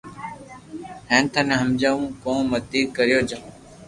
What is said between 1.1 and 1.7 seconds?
ٿني